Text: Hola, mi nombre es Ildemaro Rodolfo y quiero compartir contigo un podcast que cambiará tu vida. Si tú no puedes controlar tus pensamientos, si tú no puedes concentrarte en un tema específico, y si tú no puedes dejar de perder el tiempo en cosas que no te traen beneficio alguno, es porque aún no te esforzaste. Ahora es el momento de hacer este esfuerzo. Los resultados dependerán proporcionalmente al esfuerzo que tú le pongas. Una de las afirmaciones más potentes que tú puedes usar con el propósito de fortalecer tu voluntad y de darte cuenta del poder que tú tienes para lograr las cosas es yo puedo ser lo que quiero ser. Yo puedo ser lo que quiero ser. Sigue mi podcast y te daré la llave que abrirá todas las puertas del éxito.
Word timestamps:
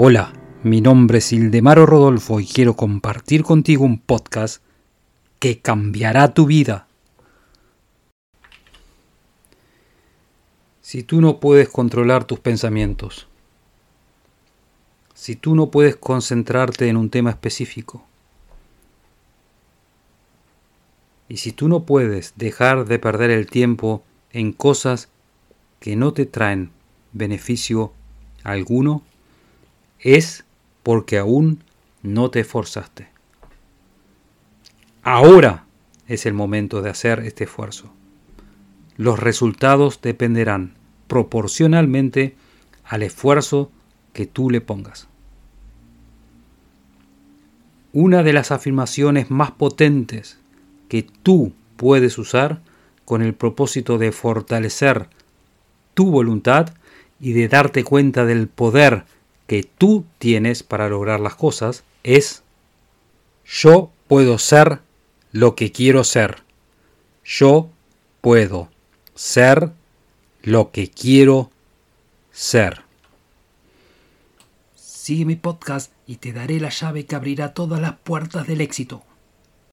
Hola, 0.00 0.32
mi 0.62 0.80
nombre 0.80 1.18
es 1.18 1.32
Ildemaro 1.32 1.84
Rodolfo 1.84 2.38
y 2.38 2.46
quiero 2.46 2.74
compartir 2.76 3.42
contigo 3.42 3.84
un 3.84 3.98
podcast 3.98 4.62
que 5.40 5.58
cambiará 5.58 6.34
tu 6.34 6.46
vida. 6.46 6.86
Si 10.82 11.02
tú 11.02 11.20
no 11.20 11.40
puedes 11.40 11.68
controlar 11.68 12.26
tus 12.26 12.38
pensamientos, 12.38 13.26
si 15.14 15.34
tú 15.34 15.56
no 15.56 15.72
puedes 15.72 15.96
concentrarte 15.96 16.86
en 16.86 16.96
un 16.96 17.10
tema 17.10 17.30
específico, 17.30 18.04
y 21.28 21.38
si 21.38 21.50
tú 21.50 21.66
no 21.66 21.82
puedes 21.82 22.34
dejar 22.36 22.84
de 22.84 23.00
perder 23.00 23.30
el 23.30 23.46
tiempo 23.48 24.04
en 24.30 24.52
cosas 24.52 25.08
que 25.80 25.96
no 25.96 26.12
te 26.12 26.24
traen 26.24 26.70
beneficio 27.12 27.92
alguno, 28.44 29.02
es 30.00 30.44
porque 30.82 31.18
aún 31.18 31.62
no 32.02 32.30
te 32.30 32.40
esforzaste. 32.40 33.08
Ahora 35.02 35.64
es 36.06 36.26
el 36.26 36.34
momento 36.34 36.82
de 36.82 36.90
hacer 36.90 37.20
este 37.20 37.44
esfuerzo. 37.44 37.92
Los 38.96 39.18
resultados 39.18 40.00
dependerán 40.00 40.74
proporcionalmente 41.06 42.36
al 42.84 43.02
esfuerzo 43.02 43.70
que 44.12 44.26
tú 44.26 44.50
le 44.50 44.60
pongas. 44.60 45.08
Una 47.92 48.22
de 48.22 48.32
las 48.32 48.50
afirmaciones 48.50 49.30
más 49.30 49.52
potentes 49.52 50.38
que 50.88 51.02
tú 51.02 51.52
puedes 51.76 52.18
usar 52.18 52.60
con 53.04 53.22
el 53.22 53.34
propósito 53.34 53.98
de 53.98 54.12
fortalecer 54.12 55.08
tu 55.94 56.10
voluntad 56.10 56.74
y 57.20 57.32
de 57.32 57.48
darte 57.48 57.84
cuenta 57.84 58.24
del 58.24 58.48
poder 58.48 59.04
que 59.48 59.62
tú 59.62 60.04
tienes 60.18 60.62
para 60.62 60.90
lograr 60.90 61.18
las 61.20 61.34
cosas 61.34 61.82
es 62.04 62.42
yo 63.44 63.90
puedo 64.06 64.38
ser 64.38 64.80
lo 65.32 65.56
que 65.56 65.72
quiero 65.72 66.04
ser. 66.04 66.42
Yo 67.24 67.70
puedo 68.20 68.68
ser 69.14 69.72
lo 70.42 70.70
que 70.70 70.90
quiero 70.90 71.50
ser. 72.30 72.82
Sigue 74.74 75.24
mi 75.24 75.36
podcast 75.36 75.92
y 76.06 76.16
te 76.16 76.34
daré 76.34 76.60
la 76.60 76.68
llave 76.68 77.06
que 77.06 77.16
abrirá 77.16 77.54
todas 77.54 77.80
las 77.80 77.94
puertas 77.96 78.46
del 78.46 78.60
éxito. 78.60 79.02